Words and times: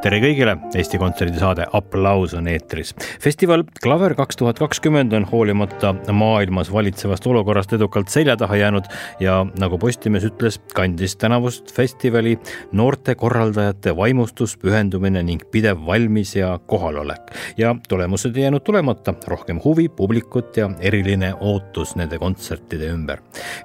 tere 0.00 0.16
kõigile, 0.22 0.54
Eesti 0.80 0.96
Kontserdi 0.96 1.36
saade 1.36 1.66
Applaus 1.76 2.32
on 2.36 2.46
eetris. 2.48 2.94
festival 3.20 3.66
Klaver 3.84 4.14
kaks 4.16 4.38
tuhat 4.40 4.58
kakskümmend 4.58 5.12
on 5.12 5.26
hoolimata 5.28 5.92
maailmas 6.16 6.70
valitsevast 6.72 7.26
olukorrast 7.28 7.74
edukalt 7.76 8.08
selja 8.08 8.36
taha 8.40 8.56
jäänud 8.56 8.88
ja 9.20 9.34
nagu 9.60 9.78
Postimees 9.78 10.24
ütles, 10.24 10.56
kandis 10.74 11.16
tänavust 11.20 11.74
festivali 11.76 12.38
noorte 12.72 13.14
korraldajate 13.14 13.92
vaimustus, 13.96 14.56
pühendumine 14.56 15.22
ning 15.22 15.44
pidev 15.52 15.84
valmis 15.86 16.32
ja 16.36 16.58
kohalolek. 16.66 17.36
ja 17.56 17.76
tulemused 17.88 18.36
ei 18.36 18.42
jäänud 18.42 18.64
tulemata, 18.64 19.14
rohkem 19.26 19.60
huvi, 19.64 19.88
publikut 19.88 20.56
ja 20.56 20.70
eriline 20.80 21.34
ootus 21.40 21.96
nende 21.96 22.18
kontsertide 22.18 22.88
ümber. 22.88 23.20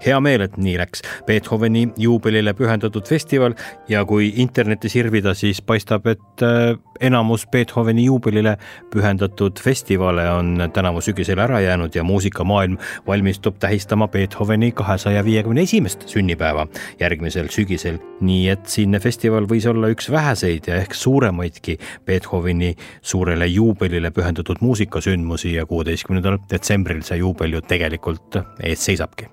hea 0.05 0.19
meel, 0.19 0.41
et 0.41 0.57
nii 0.57 0.77
läks. 0.77 1.01
Beethoveni 1.25 1.87
juubelile 1.97 2.53
pühendatud 2.53 3.07
festival 3.07 3.55
ja 3.87 4.05
kui 4.05 4.33
internetti 4.35 4.89
sirvida, 4.89 5.33
siis 5.33 5.61
paistab, 5.61 6.07
et 6.07 6.24
et 6.35 6.43
äh, 6.43 6.77
enamus 6.99 7.47
Beethoveni 7.47 8.05
juubelile 8.05 8.57
pühendatud 8.91 9.59
festivale 9.59 10.29
on 10.31 10.69
tänavu 10.73 11.01
sügisel 11.01 11.39
ära 11.39 11.59
jäänud 11.59 11.95
ja 11.95 12.03
muusikamaailm 12.03 12.77
valmistub 13.07 13.59
tähistama 13.59 14.07
Beethoveni 14.07 14.71
kahesaja 14.71 15.23
viiekümne 15.25 15.61
esimest 15.61 16.07
sünnipäeva 16.07 16.67
järgmisel 16.99 17.47
sügisel. 17.49 17.97
nii 18.21 18.49
et 18.49 18.67
siinne 18.67 18.99
festival 18.99 19.45
võis 19.45 19.67
olla 19.69 19.89
üks 19.91 20.09
väheseid 20.11 20.67
ja 20.67 20.75
ehk 20.75 20.93
suuremaidki 20.93 21.77
Beethoveni 22.05 22.75
suurele 23.01 23.47
juubelile 23.47 24.11
pühendatud 24.11 24.61
muusikasündmusi 24.61 25.55
ja 25.55 25.65
kuueteistkümnendal 25.65 26.39
detsembril 26.51 27.03
see 27.03 27.17
juubel 27.17 27.59
ju 27.59 27.61
tegelikult 27.61 28.39
ees 28.63 28.85
seisabki 28.85 29.27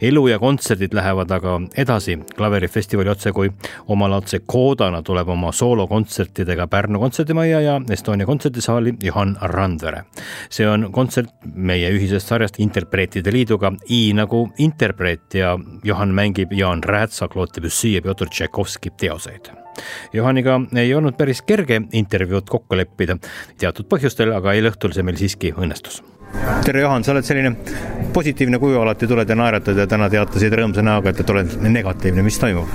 elu 0.00 0.26
ja 0.28 0.38
kontserdid 0.38 0.94
lähevad 0.94 1.30
aga 1.30 1.58
edasi. 1.76 2.18
Klaverifestivali 2.36 3.10
otsekui 3.12 3.50
omalaadse 3.88 4.42
koodana 4.46 5.02
tuleb 5.02 5.28
oma 5.28 5.52
soolokontsertidega 5.52 6.66
Pärnu 6.66 7.00
kontserdimajja 7.02 7.60
ja 7.60 7.80
Estonia 7.90 8.26
kontserdisaali 8.26 8.94
Johan 9.02 9.36
Randvere. 9.42 10.04
see 10.50 10.68
on 10.68 10.92
kontsert 10.92 11.30
meie 11.54 11.90
ühisest 11.90 12.28
sarjast 12.28 12.60
Interpreetide 12.60 13.32
Liiduga 13.32 13.72
I 13.90 14.12
nagu 14.14 14.50
interpreet 14.58 15.34
ja 15.34 15.58
Johan 15.84 16.14
mängib 16.14 16.52
Jaan 16.52 16.84
Räätsa, 16.84 17.28
Claude 17.28 17.52
Debussy 17.56 17.88
ja 17.88 18.02
Pjotor 18.02 18.28
Tšaikovski 18.28 18.90
teoseid. 18.90 19.52
Johaniga 20.12 20.60
ei 20.76 20.94
olnud 20.94 21.16
päris 21.16 21.42
kerge 21.42 21.82
intervjuud 21.92 22.48
kokku 22.48 22.76
leppida. 22.76 23.16
Teatud 23.58 23.88
põhjustel, 23.88 24.34
aga 24.36 24.52
eile 24.52 24.72
õhtul 24.72 24.92
see 24.92 25.06
meil 25.06 25.20
siiski 25.20 25.54
õnnestus 25.56 26.02
tere, 26.64 26.80
Juhan, 26.80 27.04
sa 27.04 27.12
oled 27.12 27.26
selline 27.26 27.52
positiivne 28.12 28.58
kuju, 28.60 28.80
alati 28.82 29.08
tuled 29.08 29.28
ja 29.28 29.36
naeratad 29.38 29.78
ja 29.78 29.86
täna 29.88 30.08
teatasid 30.12 30.52
rõõmsa 30.56 30.84
näoga, 30.84 31.12
et 31.12 31.30
oled 31.32 31.56
negatiivne, 31.64 32.24
mis 32.24 32.38
toimub? 32.40 32.68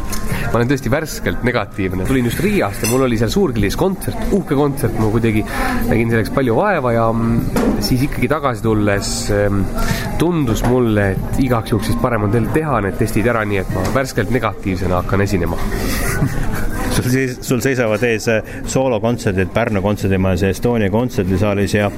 ma 0.47 0.61
olen 0.61 0.69
tõesti 0.69 0.91
värskelt 0.91 1.41
negatiivne, 1.43 2.05
tulin 2.07 2.29
just 2.29 2.39
Riiast 2.43 2.85
ja 2.85 2.91
mul 2.91 3.03
oli 3.07 3.17
seal 3.19 3.31
Suurkilis 3.33 3.75
kontsert, 3.79 4.29
uhke 4.37 4.55
kontsert, 4.55 4.95
ma 5.01 5.09
kuidagi 5.11 5.43
nägin 5.89 6.13
selleks 6.13 6.31
palju 6.35 6.55
vaeva 6.57 6.93
ja 6.95 7.07
mm, 7.11 7.81
siis 7.83 8.05
ikkagi 8.07 8.29
tagasi 8.31 8.63
tulles 8.63 9.11
mm, 9.33 9.65
tundus 10.21 10.63
mulle, 10.69 11.09
et 11.17 11.41
igaks 11.43 11.75
juhuks 11.75 11.91
siis 11.91 11.99
parem 12.01 12.29
on 12.29 12.33
teil 12.33 12.47
teha 12.55 12.79
need 12.85 12.97
testid 13.01 13.27
ära, 13.27 13.43
nii 13.49 13.61
et 13.65 13.75
ma 13.75 13.83
värskelt 13.97 14.31
negatiivsena 14.33 15.01
hakkan 15.01 15.27
esinema 15.27 15.59
sul 17.07 17.13
seis-, 17.13 17.37
sul 17.41 17.61
seisavad 17.63 18.03
ees 18.07 18.27
äh, 18.31 18.53
soolokontserdid 18.67 19.51
Pärnu 19.53 19.81
kontserdimajas 19.81 20.43
ja 20.43 20.51
Estonia 20.53 20.89
kontserdisaalis 20.93 21.75
ja 21.77 21.89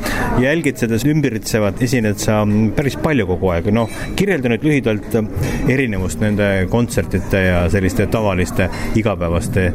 jälgid 0.41 0.79
seda 0.81 0.99
ümbritsevat, 1.09 1.81
esined 1.83 2.19
sa 2.21 2.41
päris 2.75 2.97
palju 3.01 3.25
kogu 3.29 3.51
aeg, 3.53 3.69
noh, 3.73 3.89
kirjelda 4.19 4.51
nüüd 4.53 4.65
lühidalt 4.67 5.17
äh, 5.19 5.29
erinevust 5.71 6.21
nende 6.23 6.49
kontsertide 6.71 7.43
ja 7.45 7.63
selliste 7.71 8.07
tavaliste 8.11 8.69
igapäevaste 8.99 9.69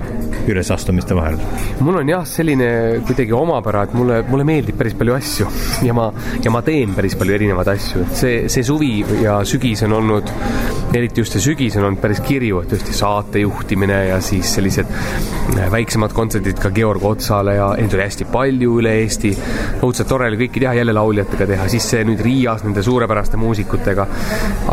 ülesastumiste 0.51 1.17
vahel? 1.17 1.39
mul 1.85 2.01
on 2.03 2.13
jah, 2.13 2.25
selline 2.29 2.71
kuidagi 3.07 3.35
omapära, 3.37 3.85
et 3.89 3.97
mulle, 3.97 4.23
mulle 4.29 4.47
meeldib 4.49 4.79
päris 4.79 4.97
palju 4.99 5.17
asju 5.17 5.49
ja 5.87 5.97
ma, 5.97 6.11
ja 6.45 6.53
ma 6.55 6.63
teen 6.67 6.95
päris 6.97 7.17
palju 7.19 7.37
erinevaid 7.39 7.73
asju, 7.75 8.05
et 8.05 8.19
see, 8.19 8.37
see 8.53 8.67
suvi 8.67 8.95
ja 9.23 9.41
sügis 9.49 9.85
on 9.87 9.97
olnud, 9.99 10.31
eriti 10.95 11.25
just 11.25 11.37
see 11.37 11.49
sügis 11.51 11.79
on 11.81 11.89
olnud 11.89 12.03
päris 12.03 12.23
kirju, 12.25 12.63
et 12.63 12.75
tõesti 12.75 12.97
saate 12.97 13.43
juhtimine 13.45 14.05
ja 14.11 14.21
siis 14.25 14.55
sellised 14.57 14.91
väiksemad 15.75 16.13
kontserdid 16.15 16.59
ka 16.63 16.71
Georg 16.75 17.05
Otsale 17.05 17.57
ja 17.57 17.69
neid 17.79 17.95
oli 17.95 18.05
hästi 18.05 18.27
palju 18.33 18.79
üle 18.81 18.93
Eesti. 19.03 19.33
õudselt 19.85 20.09
tore 20.09 20.29
oli 20.31 20.39
kõiki 20.45 20.63
teha, 20.63 20.75
jälle 20.79 20.95
lauljatega 20.97 21.47
teha, 21.51 21.67
siis 21.73 21.87
see 21.91 22.05
nüüd 22.07 22.23
Riias 22.25 22.65
nende 22.65 22.83
suurepäraste 22.83 23.39
muusikutega. 23.41 24.07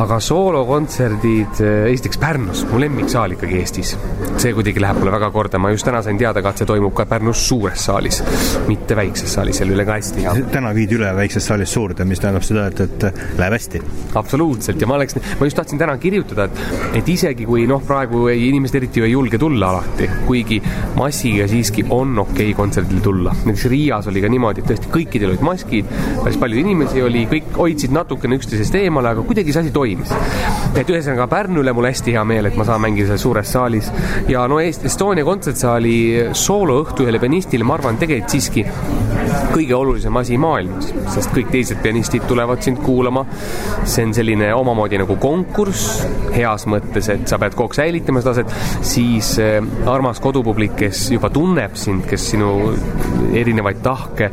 aga 0.01 0.19
soolokontserdid, 0.19 1.61
esiteks 1.91 2.21
Pärnus, 2.21 2.63
mu 2.71 2.79
lemmiksaal 2.81 3.35
ikkagi 3.37 3.59
Eestis. 3.59 3.95
see 4.37 4.53
kuidagi 4.57 4.81
läheb 4.81 5.01
mulle 5.01 5.13
väga 5.13 5.31
korda, 5.31 5.59
ma 5.59 5.71
just 5.73 5.85
täna 5.85 6.01
sain 6.01 6.17
teada 6.17 6.41
ka, 6.41 6.53
et 6.53 6.63
see 6.63 6.69
toimub 6.69 6.93
ka 6.97 7.05
Pärnus 7.05 7.47
suures 7.47 7.85
saalis, 7.85 8.21
mitte 8.67 8.95
väikses 8.97 9.33
saalis, 9.37 9.61
seal 9.61 9.73
üle 9.73 9.85
ka 9.85 9.97
hästi 9.99 10.25
hea. 10.25 10.35
täna 10.53 10.73
viidi 10.77 10.97
üle 10.99 11.11
väiksest 11.15 11.51
saalist 11.51 11.73
suurde, 11.73 12.05
mis 12.05 12.21
tähendab 12.21 12.45
seda, 12.47 12.67
et, 12.71 12.81
et 12.81 13.37
läheb 13.39 13.57
hästi. 13.57 13.83
absoluutselt 14.21 14.81
ja 14.81 14.87
ma 14.87 14.97
oleks, 14.99 15.17
ma 15.39 15.49
just 15.49 15.59
tahtsin 15.59 15.81
täna 15.81 15.97
kirjutada, 16.01 16.47
et, 16.49 16.95
et 17.01 17.09
isegi 17.09 17.45
kui 17.49 17.67
noh, 17.69 17.83
praegu 17.85 18.27
ei, 18.31 18.47
inimesed 18.49 18.81
eriti 18.81 19.01
ju 19.01 19.09
ei 19.09 19.15
julge 19.15 19.41
tulla 19.41 19.71
alati, 19.75 20.09
kuigi 20.41 20.61
maskiga 20.95 21.47
siiski 21.49 21.85
on 21.89 22.19
okei 22.19 22.51
okay 22.51 22.57
kontserdile 22.57 23.01
tulla. 23.01 23.33
näiteks 23.45 23.65
Riias 23.65 24.07
oli 24.07 24.21
ka 24.21 24.29
niimoodi, 24.31 24.61
et 24.61 24.69
tõesti 24.71 24.91
kõikidel 24.93 25.33
olid 25.33 25.45
maskid, 25.45 25.91
päris 26.23 26.39
palju 26.41 26.61
inimesi 26.61 27.01
oli, 27.05 27.25
kõik 27.29 27.53
hoidsid 27.57 27.93
natukene 27.95 28.37
üksteisest 28.39 28.75
eemale, 28.81 29.13
aga 29.13 29.25
kuidagi 29.27 29.53
see 29.53 29.65
asi 29.65 29.73
toimis. 29.75 30.13
et 30.75 30.89
ühesõnaga 30.89 31.27
Pärnu 31.31 31.61
üle 31.61 31.73
mul 31.73 31.89
hästi 31.89 32.15
hea 32.15 32.23
meel, 32.27 32.49
et 32.49 32.57
ma 32.57 32.65
saan 32.67 32.81
mängida 32.81 33.11
seal 33.11 33.21
suures 33.21 33.51
saalis 33.51 33.91
ja 34.29 34.47
no 34.47 34.59
Estonia 34.61 35.25
kontsertsaali 35.27 35.95
sooloõhtu 36.33 37.05
ühele 37.05 37.19
pianistile, 37.21 37.67
ma 37.67 37.77
arvan, 37.77 37.99
tegelikult 38.01 38.31
siiski 38.31 38.65
kõige 39.51 39.75
olulisem 39.75 40.15
asi 40.19 40.37
maailmas, 40.39 40.91
sest 41.13 41.31
kõik 41.35 41.51
teised 41.53 41.81
pianistid 41.83 42.25
tulevad 42.29 42.61
sind 42.63 42.79
kuulama. 42.83 43.25
see 43.83 44.05
on 44.05 44.13
selline 44.13 44.53
omamoodi 44.53 44.99
nagu 45.01 45.15
konkurss 45.19 46.05
heas 46.35 46.65
mõttes, 46.69 47.09
et 47.11 47.27
sa 47.27 47.39
pead 47.41 47.55
kogu 47.57 47.71
aeg 47.71 47.79
säilitama 47.79 48.21
seda 48.21 48.33
taset, 48.33 48.81
siis 48.85 49.33
äh, 49.41 49.59
armas 49.89 50.19
kodupublik, 50.31 50.77
kes 50.79 51.09
juba 51.11 51.27
tunneb 51.33 51.75
sind, 51.79 52.05
kes 52.07 52.29
sinu 52.31 52.51
erinevaid 53.35 53.81
tahke 53.83 54.29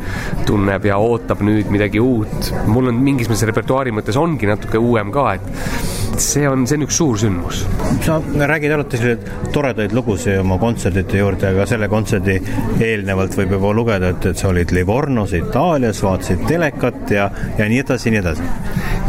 tunneb 0.46 0.86
ja 0.86 0.98
ootab 1.02 1.42
nüüd 1.42 1.72
midagi 1.74 1.98
uut. 2.02 2.52
mul 2.70 2.92
on 2.92 3.00
mingis 3.02 3.30
mõttes 3.30 3.48
repertuaari 3.50 3.94
mõttes 3.96 4.18
ongi 4.20 4.46
natuke 4.46 4.78
uuem 4.78 5.10
ka, 5.14 5.32
et 5.34 5.97
see 6.18 6.48
on, 6.48 6.66
see 6.66 6.78
on 6.78 6.84
üks 6.86 6.96
suur 6.98 7.18
sündmus. 7.20 7.62
sa 8.04 8.18
räägid 8.50 8.72
alati 8.74 8.98
selliseid 8.98 9.52
toredaid 9.54 9.92
lugusid 9.96 10.40
oma 10.40 10.58
kontserdite 10.60 11.20
juurde, 11.20 11.50
aga 11.52 11.66
selle 11.68 11.88
kontserdi 11.90 12.38
eelnevalt 12.84 13.36
võib 13.38 13.54
juba 13.56 13.72
lugeda, 13.76 14.10
et, 14.14 14.26
et 14.32 14.40
sa 14.40 14.50
olid 14.50 14.72
Livornos 14.74 15.34
Itaalias, 15.38 16.02
vaatasid 16.02 16.42
telekat 16.48 17.12
ja, 17.14 17.28
ja 17.58 17.68
nii 17.70 17.82
edasi, 17.84 18.12
nii 18.14 18.22
edasi. 18.22 18.48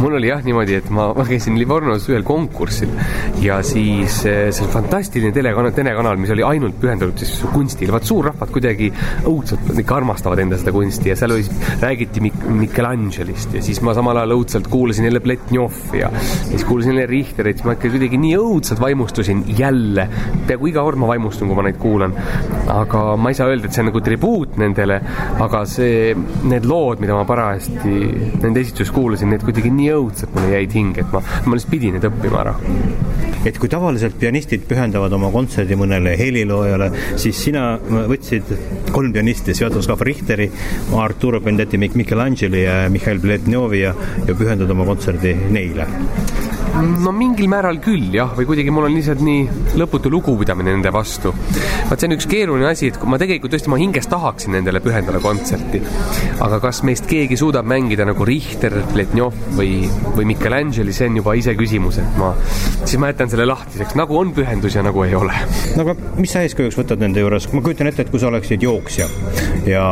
mul 0.00 0.16
oli 0.20 0.30
jah 0.30 0.44
niimoodi, 0.44 0.76
et 0.80 0.90
ma, 0.94 1.08
ma 1.16 1.26
käisin 1.26 1.58
Livornos 1.60 2.06
ühel 2.12 2.24
konkursil 2.26 2.92
ja 3.42 3.58
siis 3.66 4.20
eh, 4.30 4.42
see 4.54 4.70
fantastiline 4.72 5.34
telekanal, 5.34 5.74
telekanal, 5.76 6.20
mis 6.20 6.32
oli 6.34 6.46
ainult 6.46 6.78
pühendatud 6.80 7.20
siis 7.20 7.42
kunstile, 7.52 7.94
vaat 7.96 8.08
suurrahvad 8.08 8.54
kuidagi 8.54 8.92
õudselt 9.28 9.82
ikka 9.82 9.98
armastavad 9.98 10.44
enda 10.44 10.60
seda 10.60 10.74
kunsti 10.76 11.12
ja 11.12 11.18
seal 11.18 11.34
oli, 11.36 11.46
räägiti 11.82 12.22
Mik-, 12.24 12.46
Michelangelist 12.62 13.58
ja 13.58 13.64
siis 13.64 13.82
ma 13.84 13.96
samal 13.98 14.22
ajal 14.22 14.38
õudselt 14.38 14.70
kuulasin 14.70 15.10
jälle 15.10 15.22
Pletnjovi 15.24 16.04
ja 16.04 16.12
siis 16.22 16.64
kuulasin 16.68 16.99
selline 17.00 17.06
Richter, 17.06 17.48
et 17.48 17.62
ma 17.64 17.74
ikka 17.76 17.90
kuidagi 17.92 18.18
nii 18.20 18.36
õudselt 18.38 18.80
vaimustusin 18.80 19.44
jälle. 19.56 20.06
peaaegu 20.46 20.70
iga 20.70 20.82
kord 20.84 20.98
ma 21.00 21.08
vaimustun, 21.10 21.48
kui 21.48 21.56
ma 21.56 21.64
neid 21.66 21.78
kuulan. 21.80 22.14
aga 22.68 23.16
ma 23.16 23.30
ei 23.30 23.38
saa 23.38 23.48
öelda, 23.48 23.66
et 23.66 23.74
see 23.74 23.84
on 23.84 23.90
nagu 23.90 24.00
tribuut 24.04 24.56
nendele, 24.60 25.00
aga 25.40 25.64
see, 25.68 26.14
need 26.44 26.66
lood, 26.68 27.00
mida 27.00 27.16
ma 27.16 27.24
parajasti 27.28 27.96
nende 28.42 28.60
esituses 28.60 28.92
kuulasin, 28.94 29.30
need 29.32 29.44
kuidagi 29.46 29.72
nii 29.74 29.92
õudselt 29.96 30.34
mulle 30.36 30.54
jäid 30.56 30.76
hinge, 30.76 31.04
et 31.04 31.14
ma, 31.14 31.22
ma 31.46 31.56
lihtsalt 31.56 31.72
pidin 31.72 31.96
need 31.96 32.08
õppima 32.10 32.44
ära 32.44 32.56
et 33.46 33.56
kui 33.56 33.70
tavaliselt 33.72 34.18
pianistid 34.20 34.66
pühendavad 34.68 35.14
oma 35.16 35.30
kontserdi 35.32 35.76
mõnele 35.78 36.12
heliloojale, 36.20 36.90
siis 37.20 37.40
sina 37.40 37.70
võtsid 37.80 38.52
kolm 38.92 39.14
pianisti, 39.16 39.56
Svjatoslav 39.56 40.04
Richteri, 40.04 40.50
Arturo 41.00 41.40
Bendetti, 41.40 41.80
Michelangeli 41.80 42.66
ja 42.66 42.78
Mihhail 42.92 43.22
Pletnjovi 43.22 43.84
ja, 43.86 43.96
ja 44.28 44.36
pühendad 44.36 44.76
oma 44.76 44.88
kontserdi 44.92 45.32
neile 45.56 45.88
no 46.78 47.12
mingil 47.14 47.48
määral 47.50 47.80
küll 47.82 48.12
jah, 48.14 48.32
või 48.36 48.46
kuidagi 48.48 48.72
mul 48.74 48.86
on 48.88 48.94
lihtsalt 48.94 49.22
nii 49.24 49.74
lõputu 49.80 50.10
lugupidamine 50.12 50.72
nende 50.74 50.92
vastu. 50.94 51.32
vaat 51.88 52.00
see 52.00 52.08
on 52.08 52.16
üks 52.16 52.28
keeruline 52.30 52.68
asi, 52.70 52.90
et 52.90 52.98
ma 53.10 53.18
tegelikult 53.20 53.54
tõesti, 53.54 53.70
ma 53.72 53.78
hinges 53.80 54.08
tahaksin 54.10 54.54
nendele 54.56 54.82
pühendada 54.84 55.20
kontserti. 55.22 55.82
aga 56.40 56.60
kas 56.62 56.82
meist 56.86 57.08
keegi 57.10 57.38
suudab 57.40 57.68
mängida 57.68 58.06
nagu 58.08 58.24
Richter, 58.26 58.80
Pletnjov 58.92 59.36
või, 59.58 59.88
või 60.16 60.28
Michelangeli, 60.32 60.94
see 60.96 61.10
on 61.10 61.20
juba 61.20 61.34
iseküsimus, 61.40 62.00
et 62.02 62.18
ma, 62.20 62.32
siis 62.84 62.98
ma 63.02 63.10
jätan 63.12 63.32
selle 63.32 63.48
lahtiseks, 63.50 63.96
nagu 63.98 64.18
on 64.18 64.34
pühendus 64.36 64.78
ja 64.78 64.84
nagu 64.86 65.04
ei 65.06 65.16
ole. 65.18 65.34
no 65.76 65.86
aga 65.86 65.96
mis 66.20 66.32
sa 66.32 66.44
eeskujuks 66.46 66.78
võtad 66.80 67.02
nende 67.02 67.24
juures, 67.24 67.50
ma 67.54 67.64
kujutan 67.64 67.90
ette, 67.90 68.06
et 68.06 68.12
kui 68.12 68.22
sa 68.22 68.30
oleksid 68.30 68.62
jooksja 68.66 69.08
ja 69.68 69.84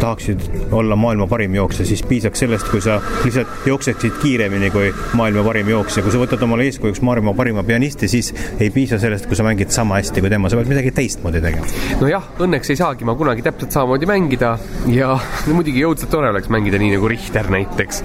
tahaksid 0.00 0.72
olla 0.76 0.96
maailma 0.96 1.26
parim 1.30 1.54
jooksja, 1.56 1.86
siis 1.88 2.02
piisaks 2.06 2.44
sellest, 2.44 2.68
kui 2.70 2.82
sa 2.84 3.00
lihtsalt 3.24 3.66
jookseksid 3.66 4.20
kiiremini 4.22 4.70
kui 4.74 4.92
maailma 5.18 5.44
parim 5.46 5.70
jooksja, 5.72 6.04
kui 6.04 6.12
sa 6.12 6.20
võtad 6.26 6.42
omale 6.46 6.66
eeskujuks 6.66 7.00
maailma 7.06 7.34
parima 7.38 7.62
pianisti, 7.66 8.08
siis 8.10 8.32
ei 8.58 8.70
piisa 8.74 8.98
sellest, 9.00 9.28
kui 9.30 9.38
sa 9.38 9.46
mängid 9.46 9.70
sama 9.74 10.00
hästi 10.00 10.22
kui 10.22 10.30
tema, 10.32 10.50
sa 10.50 10.58
pead 10.58 10.70
midagi 10.70 10.92
teistmoodi 10.96 11.42
tegema. 11.44 11.66
nojah, 12.00 12.26
õnneks 12.42 12.72
ei 12.72 12.80
saagi 12.80 13.06
ma 13.06 13.14
kunagi 13.18 13.44
täpselt 13.46 13.74
samamoodi 13.74 14.08
mängida 14.10 14.56
ja 14.90 15.12
no, 15.14 15.54
muidugi 15.58 15.84
õudselt 15.86 16.10
tore 16.12 16.30
oleks 16.32 16.50
mängida 16.52 16.80
nii 16.82 16.96
nagu 16.96 17.10
Richter 17.10 17.50
näiteks. 17.52 18.02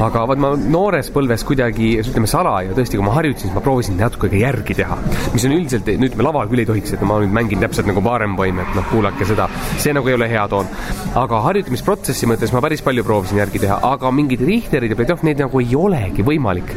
aga 0.00 0.24
vaat 0.30 0.42
ma 0.42 0.52
noores 0.56 1.10
põlves 1.14 1.44
kuidagi, 1.46 1.92
ütleme 2.02 2.30
salaja 2.30 2.74
tõesti, 2.76 2.98
kui 2.98 3.06
ma 3.06 3.14
harjutasin, 3.18 3.50
siis 3.50 3.56
ma 3.56 3.64
proovisin 3.64 3.98
natuke 4.00 4.30
ka 4.32 4.40
järgi 4.40 4.78
teha, 4.80 4.98
mis 5.34 5.46
on 5.48 5.56
üldiselt, 5.56 5.90
nüüd 6.00 6.16
me 6.16 6.26
laval 6.26 6.50
küll 6.50 6.64
ei 6.64 6.68
tohiks, 6.68 6.94
et 6.96 7.04
ma 7.06 7.20
nüüd 7.22 7.34
mängin 7.36 7.62
täpselt 7.64 7.88
nagu 7.90 8.02
Barenboim, 8.04 8.62
et 8.62 8.76
noh, 8.78 8.86
kuulake 8.92 9.28
seda, 9.28 9.50
see 9.80 9.94
nagu 9.96 10.08
ei 10.08 10.16
ole 10.16 10.30
hea 10.30 10.46
toon. 10.50 10.70
aga 11.20 11.42
harjutamisprotsessi 11.48 12.28
mõttes 12.30 12.54
ma 12.54 12.64
päris 12.64 12.84
palju 12.86 13.04
proovisin 13.06 13.42
järgi 13.42 13.64
teha, 13.66 13.80
aga 13.92 14.14
mingid 14.14 14.44
Richterid 14.46 14.94
ja 14.94 14.98
Pletov, 14.98 15.26
neid 15.26 15.42
nagu 15.42 15.60
ei 15.60 15.76
olegi 15.76 16.26
võimalik 16.26 16.76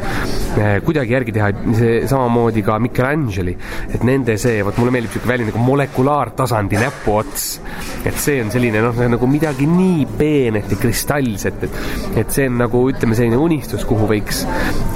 kuidagi 0.54 1.14
järgi 1.14 1.34
teha, 1.34 1.50
see 1.74 1.94
samamoodi 2.10 2.62
ka 2.66 2.78
Michelangeli, 2.82 3.54
et 3.94 4.04
nende 4.06 4.36
see, 4.40 4.62
vot 4.66 4.76
mulle 4.78 4.94
meeldib 4.94 5.14
niisugune 5.14 5.32
väljend 5.32 5.50
nagu 5.50 5.64
molekulaartasandi 5.64 6.80
näpuots. 6.80 7.46
et 8.04 8.18
see 8.20 8.40
on 8.42 8.50
selline 8.52 8.82
noh, 8.84 9.00
nagu 9.14 9.28
midagi 9.30 9.66
nii 9.70 10.06
peenet 10.18 10.70
ja 10.70 10.78
kristallset, 10.80 11.66
et, 11.66 11.78
et 12.22 12.34
see 12.34 12.48
on 12.50 12.60
nagu 12.64 12.84
ütleme, 12.90 13.16
selline 13.18 13.40
unistus, 13.40 13.84
kuhu 13.88 14.08
võiks 14.10 14.44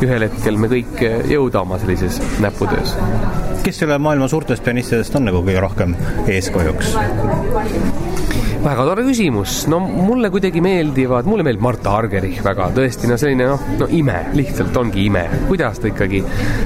ühel 0.04 0.28
hetkel 0.28 0.60
me 0.60 0.70
kõik 0.70 1.02
jõuda 1.32 1.64
oma 1.64 1.78
sellises 1.82 2.20
näputöös. 2.44 2.94
kes 3.64 3.82
selle 3.82 3.98
maailma 3.98 4.28
suurtest 4.28 4.64
pianistidest 4.64 5.16
on 5.18 5.28
nagu 5.30 5.42
kõige 5.42 5.64
rohkem 5.64 5.96
eeskujuks? 6.26 6.94
Väga 8.62 8.84
tore 8.88 9.04
küsimus, 9.06 9.60
no 9.70 9.78
mulle 9.80 10.30
kuidagi 10.34 10.60
meeldivad, 10.64 11.28
mulle 11.30 11.44
meeldib 11.46 11.62
Marta 11.62 11.94
Argerich 12.00 12.40
väga, 12.44 12.70
tõesti, 12.74 13.08
no 13.10 13.18
selline 13.20 13.46
noh, 13.52 13.66
no 13.78 13.88
ime, 13.94 14.16
lihtsalt 14.34 14.76
ongi 14.80 15.04
ime, 15.06 15.24
kuidas 15.46 15.78
ta 15.82 15.90
ikkagi, 15.90 16.22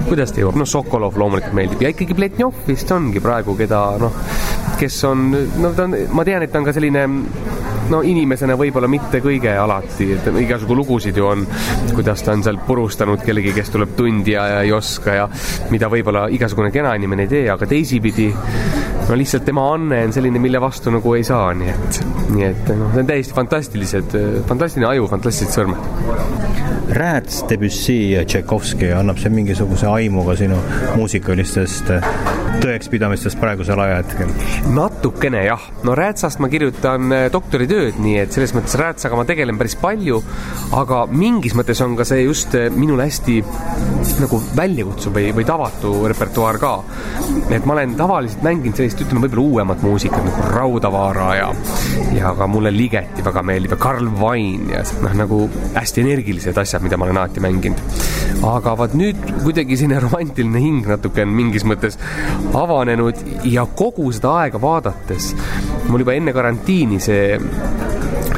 kuidas 0.09 0.33
ta 0.33 0.43
jõuab, 0.43 0.59
no 0.61 0.67
Sokolov 0.69 1.19
loomulikult 1.21 1.57
meeldib. 1.57 1.85
Ja 1.85 1.93
ikkagi 1.93 2.17
Pletnjov 2.17 2.65
vist 2.69 2.91
ongi 2.95 3.21
praegu, 3.25 3.57
keda 3.59 3.83
noh, 4.01 4.17
kes 4.81 5.03
on, 5.09 5.29
no 5.61 5.73
ta 5.77 5.89
on, 5.89 5.99
ma 6.17 6.25
tean, 6.29 6.47
et 6.47 6.53
ta 6.53 6.63
on 6.63 6.69
ka 6.69 6.77
selline 6.77 7.05
no 7.93 8.01
inimesena 8.07 8.57
võib-olla 8.57 8.89
mitte 8.91 9.21
kõige 9.25 9.53
alati, 9.59 10.09
et 10.17 10.29
igasugu 10.43 10.77
lugusid 10.79 11.19
ju 11.19 11.27
on, 11.29 11.45
kuidas 11.93 12.23
ta 12.25 12.33
on 12.37 12.45
seal 12.47 12.61
purustanud 12.67 13.25
kellegi, 13.27 13.53
kes 13.57 13.73
tuleb 13.75 13.93
tundi 13.99 14.37
ja, 14.37 14.47
ja 14.55 14.63
ei 14.65 14.73
oska 14.73 15.17
ja 15.19 15.29
mida 15.73 15.91
võib-olla 15.93 16.29
igasugune 16.33 16.73
kena 16.75 16.95
inimene 16.97 17.27
ei 17.27 17.33
tee, 17.35 17.45
aga 17.53 17.69
teisipidi 17.69 18.31
no 19.13 19.19
lihtsalt 19.21 19.45
tema 19.45 19.67
anne 19.75 19.99
on 20.07 20.15
selline, 20.17 20.41
mille 20.41 20.61
vastu 20.63 20.93
nagu 20.93 21.13
ei 21.19 21.25
saa, 21.27 21.51
nii 21.57 21.69
et, 21.69 21.99
nii 22.33 22.47
et 22.49 22.71
noh, 22.79 22.89
see 22.95 23.05
on 23.05 23.11
täiesti 23.11 23.37
fantastilised, 23.37 24.17
fantastiline 24.49 24.89
aju, 24.89 25.09
fantastilised 25.13 25.59
sõrmed. 25.59 26.72
Rääts, 26.93 27.45
Debussy 27.49 28.11
ja 28.13 28.25
Tšaikovski, 28.25 28.91
annab 28.93 29.17
see 29.17 29.31
mingisuguse 29.33 29.89
aimu 29.89 30.27
ka 30.27 30.35
sinu 30.37 30.59
muusikalistest 30.99 31.89
tõekspidamistest 32.61 33.39
praegusel 33.41 33.81
ajahetkel? 33.81 34.29
natukene 34.77 35.41
jah, 35.47 35.63
no 35.87 35.95
Räätsast 35.97 36.43
ma 36.43 36.51
kirjutan 36.53 37.15
äh, 37.15 37.25
doktoritööd, 37.33 37.97
nii 38.03 38.19
et 38.23 38.37
selles 38.37 38.53
mõttes 38.57 38.77
Räätsaga 38.79 39.17
ma 39.19 39.25
tegelen 39.29 39.59
päris 39.61 39.75
palju, 39.81 40.21
aga 40.77 41.05
mingis 41.09 41.57
mõttes 41.59 41.81
on 41.85 41.97
ka 41.99 42.07
see 42.09 42.27
just 42.27 42.55
äh, 42.59 42.69
minul 42.75 43.01
hästi 43.03 43.39
nagu 44.23 44.41
väljakutsuv 44.57 45.17
või, 45.17 45.31
või 45.37 45.47
tavatu 45.49 45.95
repertuaar 46.13 46.59
ka. 46.63 46.73
et 47.51 47.65
ma 47.67 47.77
olen 47.77 47.97
tavaliselt 47.99 48.45
mänginud 48.45 48.79
sellist, 48.79 49.01
ütleme 49.03 49.25
võib-olla 49.25 49.47
uuemat 49.49 49.83
muusikat 49.87 50.29
nagu 50.29 50.53
Raudavaara 50.53 51.31
ja, 51.39 51.49
ja 52.19 52.35
ka 52.37 52.51
mulle 52.51 52.75
Ligeti 52.75 53.25
väga 53.25 53.43
meeldib 53.47 53.75
ja 53.75 53.81
Karl 53.81 54.13
Vain 54.21 54.69
ja 54.71 54.85
noh, 55.03 55.17
nagu 55.25 55.43
hästi 55.75 56.05
energilised 56.05 56.59
asjad, 56.61 56.82
mida 56.83 56.99
ma 56.99 57.09
olen 57.09 57.21
alati 57.23 57.41
mänginud. 57.41 57.81
aga 58.43 58.75
vaat 58.79 58.95
nüüd 58.99 59.19
kuidagi 59.45 59.77
selline 59.79 60.01
romantiline 60.03 60.61
hing 60.63 60.87
natuke 60.89 61.23
on 61.23 61.35
mingis 61.37 61.67
mõttes 61.69 61.99
avanenud 62.59 63.21
ja 63.47 63.67
kogu 63.67 64.09
seda 64.13 64.37
aega 64.45 64.61
vaadates 64.63 65.33
mul 65.89 66.03
juba 66.03 66.17
enne 66.19 66.35
karantiini 66.35 67.01
see 67.01 67.39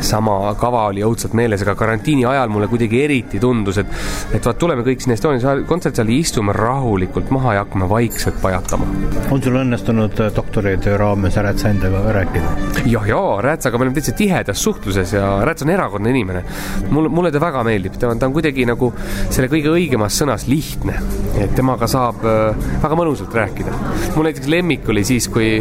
sama 0.05 0.55
kava 0.61 0.87
oli 0.91 1.05
õudselt 1.07 1.35
meeles, 1.37 1.63
aga 1.65 1.75
karantiini 1.79 2.27
ajal 2.29 2.53
mulle 2.53 2.69
kuidagi 2.71 3.03
eriti 3.05 3.41
tundus, 3.43 3.79
et 3.83 3.91
et 4.35 4.45
vaat 4.45 4.59
tuleme 4.59 4.85
kõik 4.87 5.05
sinna 5.05 5.17
Estonia 5.19 5.55
kontsertsaali, 5.69 6.19
istume 6.21 6.55
rahulikult 6.57 7.31
maha 7.35 7.55
ja 7.59 7.65
hakkame 7.65 7.89
vaikselt 7.91 8.41
pajatama. 8.43 8.87
on 9.31 9.43
sul 9.43 9.59
õnnestunud 9.61 10.21
äh, 10.21 10.33
doktoritöö 10.37 10.97
raames 11.01 11.37
Rätsa 11.37 11.71
endaga 11.71 12.03
rääkida? 12.19 12.55
jah, 12.87 13.09
jaa, 13.09 13.41
Rätsaga 13.45 13.79
me 13.79 13.87
oleme 13.87 13.99
täitsa 13.99 14.17
tihedas 14.17 14.63
suhtluses 14.63 15.13
ja 15.17 15.29
Räts 15.45 15.63
on 15.63 15.71
erakordne 15.71 16.11
inimene. 16.11 16.45
mulle, 16.91 17.09
mulle 17.09 17.33
ta 17.33 17.41
väga 17.41 17.65
meeldib, 17.67 17.99
ta 18.01 18.11
on, 18.13 18.19
ta 18.19 18.27
on 18.27 18.37
kuidagi 18.37 18.67
nagu 18.69 18.93
selle 19.31 19.49
kõige 19.53 19.73
õigemas 19.73 20.19
sõnas 20.21 20.47
lihtne, 20.51 20.99
et 21.41 21.55
temaga 21.57 21.89
saab 21.91 22.25
äh, 22.29 22.67
väga 22.83 22.99
mõnusalt 22.99 23.35
rääkida. 23.35 23.75
mul 24.17 24.29
näiteks 24.29 24.51
lemmik 24.51 24.89
oli 24.89 25.05
siis, 25.05 25.29
kui, 25.33 25.57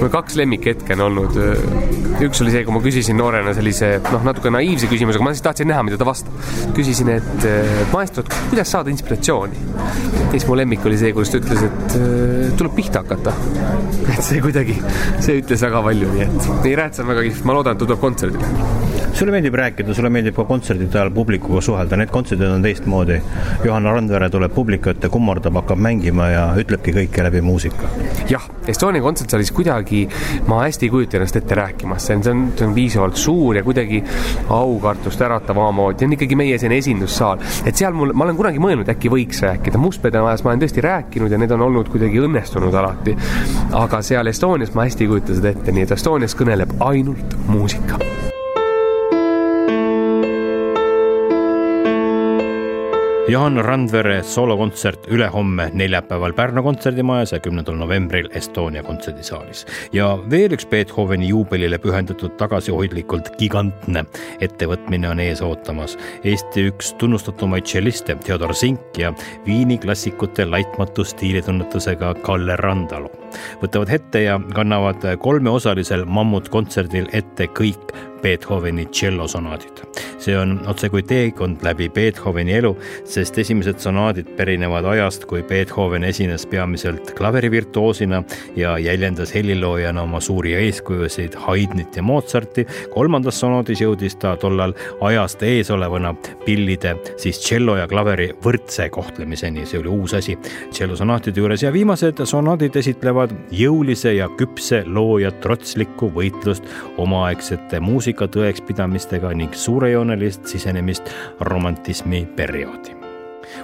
mul 0.00 0.12
kaks 0.12 0.36
lemmikhetke 0.40 0.96
on 0.96 1.06
olnud. 1.10 1.36
Äh, 1.36 2.24
üks 2.26 2.40
oli 2.40 2.52
see, 2.54 2.64
kui 2.64 2.72
ma 2.72 2.80
küsisin 2.84 3.18
noorena 3.20 3.52
sellise 3.56 3.75
sellise 3.76 4.12
noh, 4.12 4.24
natuke 4.26 4.50
naiivse 4.52 4.88
küsimusega, 4.90 5.24
ma 5.24 5.32
siis 5.34 5.44
tahtsin 5.44 5.68
näha, 5.70 5.84
mida 5.86 5.98
ta 6.00 6.08
vastab. 6.08 6.32
küsisin, 6.76 7.10
et 7.16 7.46
äh, 7.48 7.84
maestro, 7.92 8.24
et 8.24 8.34
kuidas 8.50 8.72
saada 8.72 8.92
inspiratsiooni? 8.92 9.62
ja 10.16 10.26
siis 10.32 10.46
mu 10.48 10.56
lemmik 10.58 10.84
oli 10.88 10.98
see, 11.00 11.12
kuidas 11.16 11.34
ta 11.34 11.40
ütles, 11.42 11.64
et 11.68 11.96
äh, 12.00 12.50
tuleb 12.58 12.76
pihta 12.76 13.04
hakata. 13.04 13.36
et 14.16 14.24
see 14.24 14.42
kuidagi, 14.44 14.78
see 15.20 15.40
ütles 15.42 15.64
väga 15.68 15.84
palju, 15.86 16.12
nii 16.16 16.26
et 16.28 16.52
nii 16.66 16.76
Rääts 16.76 17.00
on 17.02 17.08
väga 17.12 17.24
kihvt, 17.28 17.48
ma 17.48 17.56
loodan, 17.56 17.76
et 17.76 17.82
ta 17.82 17.88
tuleb 17.88 18.02
kontserdile 18.02 18.85
sulle 19.16 19.32
meeldib 19.32 19.54
rääkida, 19.56 19.94
sulle 19.96 20.10
meeldib 20.12 20.34
ka 20.36 20.44
kontserdite 20.44 20.98
ajal 20.98 21.10
publikuga 21.14 21.60
suhelda, 21.64 21.96
need 21.96 22.10
kontserdid 22.12 22.50
on 22.52 22.64
teistmoodi. 22.64 23.16
Johanna 23.64 23.94
Randvere 23.94 24.28
tuleb 24.30 24.52
publiku 24.52 24.90
ette, 24.92 25.08
kummardab, 25.12 25.56
hakkab 25.62 25.80
mängima 25.80 26.28
ja 26.28 26.42
ütlebki 26.60 26.92
kõike 26.98 27.24
läbi 27.24 27.40
muusika. 27.44 27.88
jah, 28.28 28.44
Estonia 28.68 29.00
kontsertsaalis 29.00 29.52
kuidagi 29.56 30.02
ma 30.50 30.60
hästi 30.64 30.88
ei 30.88 30.92
kujuta 30.92 31.16
ennast 31.16 31.38
ette 31.38 31.56
rääkimas, 31.56 32.06
see 32.06 32.16
on, 32.18 32.24
see 32.26 32.34
on, 32.34 32.44
see 32.58 32.66
on 32.66 32.74
piisavalt 32.76 33.16
suur 33.16 33.56
ja 33.56 33.64
kuidagi 33.64 34.02
aukartust 34.52 35.22
äratav 35.22 35.62
omamoodi, 35.62 36.02
see 36.02 36.10
on 36.10 36.18
ikkagi 36.18 36.40
meie 36.42 36.58
selline 36.58 36.82
esindussaal. 36.82 37.40
et 37.64 37.76
seal 37.78 37.96
mul, 37.96 38.12
ma 38.12 38.26
olen 38.26 38.36
kunagi 38.36 38.60
mõelnud, 38.60 38.92
äkki 38.92 39.12
võiks 39.12 39.40
rääkida, 39.46 39.80
Mustpeade 39.80 40.20
majas 40.20 40.44
ma 40.44 40.52
olen 40.52 40.64
tõesti 40.66 40.84
rääkinud 40.84 41.32
ja 41.32 41.40
need 41.40 41.56
on 41.56 41.64
olnud 41.70 41.88
kuidagi 41.94 42.20
õnnestunud 42.26 42.74
alati. 42.74 43.16
aga 43.72 44.02
seal 44.02 44.28
Estonias 44.28 44.74
ma 44.74 44.84
hästi 44.90 45.06
ei 45.06 45.14
kujuta 45.14 45.40
seda 45.40 45.54
ette, 45.54 45.72
nii 45.72 45.86
et 45.86 45.96
Estonias 45.96 46.36
kõneleb 46.36 46.74
ainult 46.84 47.38
muusika 47.46 48.02
Johanna 53.28 53.62
Randvere 53.62 54.22
soolokontsert 54.22 55.08
ülehomme 55.10 55.70
neljapäeval 55.74 56.32
Pärnu 56.32 56.62
kontserdimajas 56.62 57.32
ja 57.32 57.40
kümnendal 57.42 57.74
novembril 57.74 58.28
Estonia 58.34 58.82
kontserdisaalis. 58.86 59.66
ja 59.92 60.18
veel 60.30 60.54
üks 60.54 60.66
Beethoveni 60.70 61.28
juubelile 61.28 61.78
pühendatud 61.82 62.36
tagasihoidlikult 62.38 63.32
gigantne 63.38 64.04
ettevõtmine 64.40 65.10
on 65.10 65.20
ees 65.20 65.42
ootamas. 65.42 65.98
Eesti 66.24 66.68
üks 66.70 66.94
tunnustatumaid 67.02 67.66
tšelliste 67.66 68.14
Theodor 68.22 68.54
Zink 68.54 68.98
ja 68.98 69.10
Viini 69.46 69.78
klassikute 69.78 70.46
laitmatu 70.46 71.04
stiilitunnetusega 71.04 72.14
Kalle 72.22 72.56
Randalu 72.62 73.10
võtavad 73.62 73.90
ette 73.90 74.22
ja 74.22 74.38
kannavad 74.54 75.02
kolmeosalisel 75.18 76.04
mammutkontserdil 76.06 77.10
ette 77.12 77.50
kõik 77.58 77.90
Beethoveni 78.22 78.86
tšellosonaadid. 78.86 79.84
see 80.18 80.38
on 80.38 80.60
otsekui 80.66 81.02
teekond 81.02 81.60
läbi 81.62 81.88
Beethoveni 81.88 82.54
elu, 82.56 82.72
sest 83.04 83.38
esimesed 83.38 83.78
sonaadid 83.78 84.26
pärinevad 84.36 84.84
ajast, 84.84 85.24
kui 85.24 85.42
Beethoven 85.42 86.04
esines 86.04 86.46
peamiselt 86.46 87.12
klaverivirtuoosina 87.18 88.22
ja 88.56 88.78
jäljendas 88.78 89.34
heliloojana 89.34 90.02
oma 90.02 90.20
suuri 90.20 90.54
eeskujusid 90.54 91.36
Haydnit 91.36 91.96
ja 91.96 92.02
Mozarti. 92.02 92.66
kolmandas 92.94 93.40
sonaadis 93.40 93.80
jõudis 93.80 94.16
ta 94.18 94.36
tollal 94.36 94.74
ajast 95.00 95.42
eesolevana 95.42 96.14
pillide 96.44 96.96
siis 97.16 97.38
tšello 97.38 97.76
ja 97.76 97.86
klaveri 97.88 98.30
võrdse 98.44 98.88
kohtlemiseni, 98.90 99.66
see 99.66 99.80
oli 99.80 99.88
uus 99.88 100.14
asi 100.14 100.38
tšellosonaatide 100.70 101.40
juures 101.40 101.62
ja 101.62 101.72
viimased 101.72 102.24
sonaadid 102.24 102.76
esitlevad 102.76 103.34
jõulise 103.50 104.16
ja 104.16 104.28
küpse 104.38 104.82
looja 104.86 105.30
trotslikku 105.44 106.10
võitlust 106.14 106.66
omaaegsete 106.98 107.80
muusika 108.16 108.32
tõekspidamistega 108.32 109.34
ning 109.36 109.52
suurejoonelist 109.52 110.46
sisenemist 110.48 111.10
romantismi 111.40 112.26
perioodi. 112.36 112.94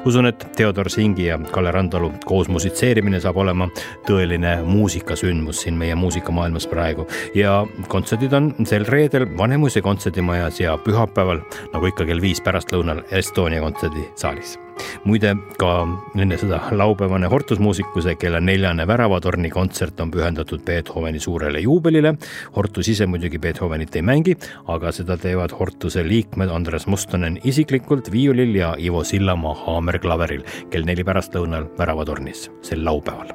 Usun, 0.05 0.27
et 0.27 0.45
Theodor 0.57 0.91
Singi 0.91 1.27
ja 1.27 1.39
Kalle 1.39 1.71
Randalu 1.73 2.13
koos 2.25 2.49
musitseerimine 2.49 3.21
saab 3.21 3.37
olema 3.37 3.69
tõeline 4.07 4.63
muusikasündmus 4.65 5.63
siin 5.65 5.79
meie 5.79 5.95
muusikamaailmas 5.95 6.67
praegu. 6.67 7.07
Ja 7.35 7.65
kontserdid 7.89 8.33
on 8.33 8.53
sel 8.65 8.85
reedel 8.85 9.27
Vanemuise 9.39 9.81
kontserdimajas 9.81 10.61
ja 10.61 10.77
pühapäeval 10.79 11.41
nagu 11.73 11.89
ikka 11.89 12.05
kell 12.05 12.21
viis 12.21 12.41
pärastlõunal 12.45 13.03
Estonia 13.11 13.65
kontserdisaalis 13.65 14.59
muide, 15.05 15.35
ka 15.59 15.73
enne 16.19 16.39
seda 16.41 16.61
laupäevane 16.71 17.31
Hortusmuusikuse 17.33 18.15
kella 18.21 18.41
neljane 18.41 18.87
Väravatorni 18.87 19.51
kontsert 19.51 20.01
on 20.01 20.11
pühendatud 20.11 20.65
Beethoveni 20.67 21.21
suurele 21.21 21.61
juubelile. 21.61 22.15
Hortus 22.57 22.89
ise 22.89 23.07
muidugi 23.07 23.39
Beethovenit 23.39 23.97
ei 23.97 24.03
mängi, 24.03 24.37
aga 24.67 24.93
seda 24.93 25.17
teevad 25.21 25.55
Hortuse 25.59 26.05
liikmed 26.09 26.51
Andres 26.51 26.87
Mustonen 26.87 27.39
isiklikult 27.45 28.13
viiulil 28.13 28.57
ja 28.57 28.75
Ivo 28.79 29.05
Sillamaa 29.05 29.55
haamerklaveril 29.67 30.45
kell 30.71 30.89
neli 30.89 31.05
pärastlõunal 31.05 31.71
Väravatornis 31.79 32.49
sel 32.63 32.85
laupäeval 32.85 33.33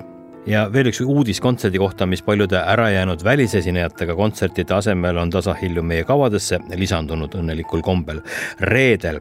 ja 0.48 0.68
veel 0.74 0.92
üks 0.92 1.02
uudis 1.04 1.42
kontserdi 1.44 1.80
kohta, 1.82 2.08
mis 2.08 2.24
paljude 2.24 2.60
ärajäänud 2.74 3.24
välisesinejatega 3.24 4.16
kontsertide 4.16 4.74
asemel 4.74 5.18
on 5.18 5.30
tasahilju 5.30 5.84
meie 5.84 6.04
kavadesse 6.08 6.60
lisandunud 6.76 7.36
õnnelikul 7.36 7.84
kombel. 7.84 8.22
reedel 8.60 9.20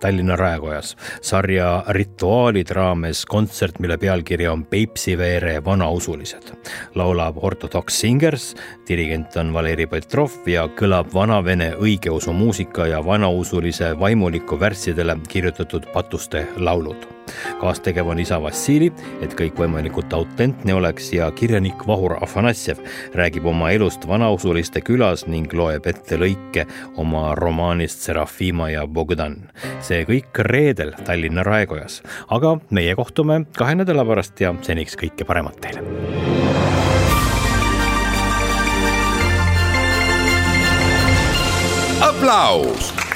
Tallinna 0.00 0.36
Raekojas 0.36 0.96
sarja 1.22 1.84
Rituaalid 1.88 2.70
raames 2.70 3.24
kontsert, 3.26 3.78
mille 3.78 3.98
pealkiri 3.98 4.48
on 4.48 4.64
Peipsiveere 4.64 5.64
vanausulised. 5.64 6.54
laulab 6.94 7.36
Orthodox 7.42 8.00
Singers, 8.00 8.54
dirigent 8.88 9.36
on 9.36 9.52
Valeri 9.52 9.86
Petrov 9.86 10.30
ja 10.46 10.68
kõlab 10.68 11.12
vanavene 11.14 11.72
õigeusu 11.76 12.32
muusika 12.32 12.86
ja 12.86 13.04
vanausulise 13.04 13.98
vaimuliku 13.98 14.60
värssidele 14.60 15.16
kirjutatud 15.28 15.86
patuste 15.92 16.46
laulud 16.56 17.17
kaastegev 17.60 18.08
on 18.08 18.18
isa 18.22 18.40
Vassili, 18.42 18.90
et 19.22 19.34
kõik 19.38 19.58
võimalikult 19.60 20.12
autentne 20.14 20.74
oleks 20.74 21.12
ja 21.12 21.30
kirjanik 21.30 21.86
Vahur 21.86 22.16
Afanassjev 22.22 22.82
räägib 23.18 23.46
oma 23.46 23.70
elust 23.74 24.06
vanausuliste 24.08 24.82
külas 24.84 25.26
ning 25.26 25.52
loeb 25.52 25.86
ette 25.86 26.18
lõike 26.20 26.66
oma 26.96 27.34
romaanist 27.38 28.04
Serafima 28.06 28.70
ja 28.70 28.86
Bogdan. 28.86 29.38
see 29.80 30.04
kõik 30.04 30.42
reedel 30.48 30.92
Tallinna 31.04 31.42
Raekojas, 31.42 32.02
aga 32.28 32.58
meie 32.70 32.94
kohtume 32.94 33.44
kahe 33.56 33.74
nädala 33.74 34.04
pärast 34.04 34.40
ja 34.40 34.54
seniks 34.62 34.96
kõike 34.96 35.24
paremat 35.24 35.60
teile. 35.60 35.84
aplaus 42.08 43.07